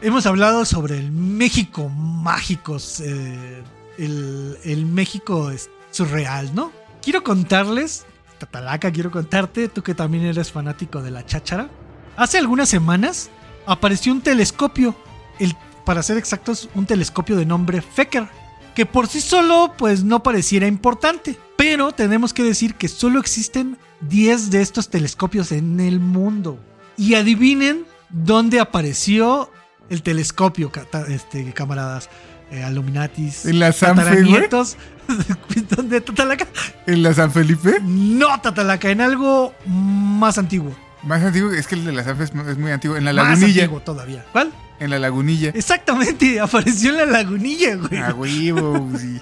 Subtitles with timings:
[0.00, 3.62] hemos hablado sobre el México mágico, eh,
[3.98, 5.50] el, el México
[5.90, 6.72] surreal, ¿no?
[7.02, 8.04] Quiero contarles,
[8.38, 11.68] Tatalaca, quiero contarte, tú que también eres fanático de la cháchara.
[12.16, 13.30] Hace algunas semanas
[13.66, 14.94] apareció un telescopio,
[15.38, 15.54] el,
[15.84, 18.28] para ser exactos, un telescopio de nombre Fecker,
[18.74, 23.76] que por sí solo pues no pareciera importante, pero tenemos que decir que solo existen
[24.02, 26.58] 10 de estos telescopios en el mundo.
[26.96, 29.50] Y adivinen dónde apareció
[29.90, 30.70] el telescopio,
[31.08, 32.08] este, camaradas.
[32.50, 33.44] Eh, Illuminatis.
[33.44, 34.48] ¿En la San Felipe?
[35.76, 36.46] ¿Dónde, Tatalaca?
[36.86, 37.78] ¿En la San Felipe?
[37.82, 40.74] No, Tatalaca, en algo más antiguo.
[41.02, 42.96] Más antiguo, es que el de la San es, muy antiguo.
[42.96, 43.46] En la Lagunilla.
[43.46, 44.24] Más antiguo todavía.
[44.32, 44.52] ¿Cuál?
[44.80, 45.50] En la Lagunilla.
[45.50, 48.00] Exactamente, apareció en la Lagunilla, güey.
[48.00, 49.20] Ah, huevo, sí.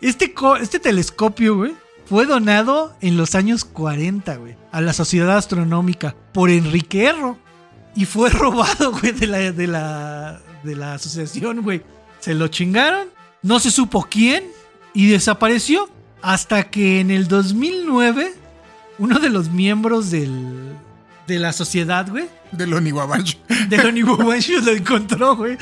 [0.00, 1.74] Este, este telescopio, güey,
[2.06, 7.38] fue donado en los años 40, güey, a la Sociedad Astronómica por Enrique Erro.
[7.98, 11.82] Y fue robado, güey, de la, de la, de la asociación, güey.
[12.20, 13.08] Se lo chingaron,
[13.42, 14.44] no se supo quién
[14.94, 15.90] y desapareció.
[16.22, 18.34] Hasta que en el 2009,
[18.98, 20.76] uno de los miembros del,
[21.26, 22.28] de la sociedad, güey.
[22.52, 23.38] Del Oniwabanshu.
[23.68, 25.58] Del Oniwabanshu lo encontró, güey.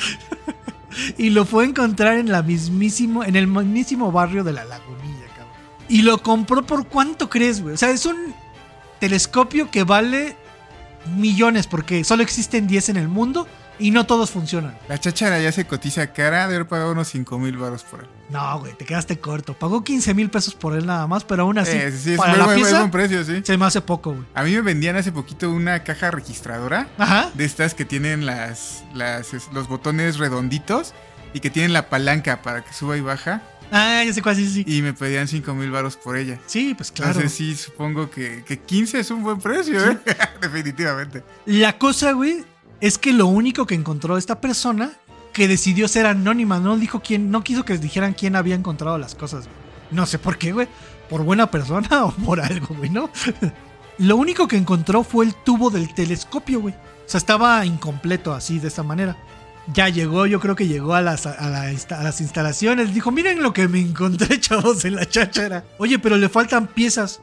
[1.18, 5.26] y lo fue a encontrar en la mismísimo, en el mismísimo barrio de la Lagunilla,
[5.28, 5.54] cabrón.
[5.88, 7.74] Y lo compró por cuánto crees, güey.
[7.74, 8.34] O sea, es un
[8.98, 10.36] telescopio que vale
[11.16, 13.46] millones porque solo existen 10 en el mundo
[13.78, 14.76] y no todos funcionan.
[14.88, 18.06] La cháchara ya se cotiza cara de haber pagado unos 5 mil baros por él.
[18.30, 19.54] No, güey, te quedaste corto.
[19.54, 21.76] Pagó 15 mil pesos por él nada más, pero aún así.
[21.76, 23.42] Eh, para la pieza, precio, sí.
[23.44, 24.24] Se me hace poco, güey.
[24.34, 26.88] A mí me vendían hace poquito una caja registradora.
[26.98, 27.30] Ajá.
[27.34, 30.94] De estas que tienen las, las, los botones redonditos
[31.34, 33.42] y que tienen la palanca para que suba y baja.
[33.70, 34.64] Ah, ya sé cuál, sí, sí.
[34.66, 36.38] Y me pedían 5 mil baros por ella.
[36.46, 37.12] Sí, pues claro.
[37.12, 39.98] Entonces sí, supongo que, que 15 es un buen precio, ¿eh?
[40.40, 41.22] Definitivamente.
[41.46, 42.44] La cosa, güey,
[42.80, 44.92] es que lo único que encontró esta persona
[45.32, 49.14] que decidió ser anónima, no dijo quién, no quiso que dijeran quién había encontrado las
[49.14, 49.48] cosas.
[49.90, 50.68] No sé por qué, güey.
[51.10, 53.10] Por buena persona o por algo, güey, ¿no?
[53.98, 56.74] lo único que encontró fue el tubo del telescopio, güey.
[56.74, 59.16] O sea, estaba incompleto así, de esta manera.
[59.72, 62.94] Ya llegó, yo creo que llegó a las, a, las instalaciones.
[62.94, 65.64] Dijo, miren lo que me encontré, chavos, en la cháchara.
[65.78, 67.20] Oye, pero le faltan piezas.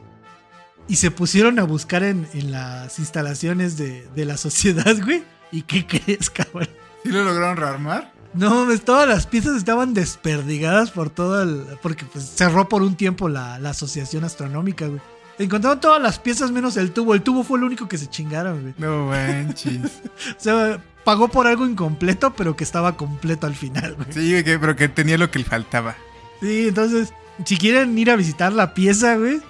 [0.86, 5.22] Y se pusieron a buscar en, las instalaciones de, de la sociedad, güey.
[5.50, 6.68] ¿Y qué crees, cabrón?
[7.02, 8.12] ¿Sí lo lograron rearmar?
[8.34, 11.64] No, todas las piezas estaban desperdigadas por todo el.
[11.80, 15.00] Porque pues, cerró por un tiempo la, asociación astronómica, güey.
[15.38, 17.14] Encontraron todas las piezas menos el tubo.
[17.14, 18.74] El tubo fue lo único que se chingaron, güey.
[18.78, 20.00] No manches.
[20.36, 24.12] o sea, pagó por algo incompleto, pero que estaba completo al final, güey.
[24.12, 25.96] Sí, pero que tenía lo que le faltaba.
[26.40, 27.12] Sí, entonces,
[27.44, 29.40] si quieren ir a visitar la pieza, güey,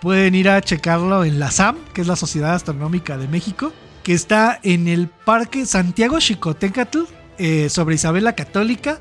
[0.00, 3.72] pueden ir a checarlo en la SAM, que es la Sociedad Astronómica de México
[4.04, 7.04] que está en el Parque Santiago Chicotecatl,
[7.38, 9.00] eh, sobre Isabel la Católica,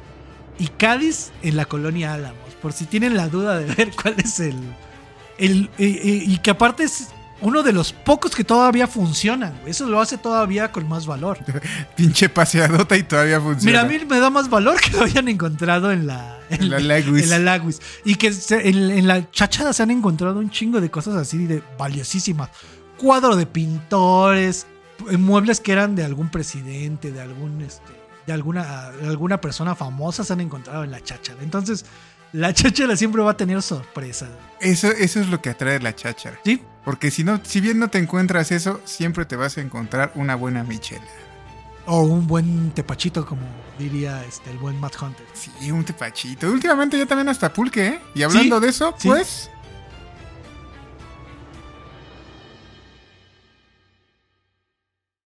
[0.58, 2.40] y Cádiz en la colonia Álamos.
[2.62, 4.56] Por si tienen la duda de ver cuál es el.
[5.38, 7.10] El eh, eh, y que aparte es
[7.42, 9.54] uno de los pocos que todavía funcionan.
[9.66, 11.40] Eso lo hace todavía con más valor.
[11.96, 13.66] Pinche paseadota y todavía funciona.
[13.66, 16.40] Mira, a mí me da más valor que lo hayan encontrado en la.
[16.50, 17.32] En, la Laguis.
[17.32, 17.62] En la
[18.06, 21.62] Y que en, en, la chachada se han encontrado un chingo de cosas así de
[21.78, 22.50] valiosísimas.
[22.98, 24.68] Cuadro de pintores,
[25.18, 27.92] muebles que eran de algún presidente, de algún este,
[28.26, 31.42] de alguna, alguna persona famosa se han encontrado en la cháchara.
[31.44, 31.86] Entonces,
[32.34, 34.28] la cháchara siempre va a tener sorpresa.
[34.60, 36.40] Eso, eso es lo que atrae la cháchara.
[36.44, 36.62] Sí.
[36.84, 40.36] Porque si no, si bien no te encuentras eso, siempre te vas a encontrar una
[40.36, 41.06] buena michela.
[41.86, 43.44] O un buen tepachito, como
[43.78, 45.26] diría este, el buen Matt Hunter.
[45.34, 46.50] Sí, un tepachito.
[46.50, 48.00] Últimamente ya también hasta pulque, ¿eh?
[48.16, 49.50] Y hablando de eso, pues